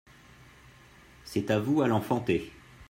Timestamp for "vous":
1.59-1.83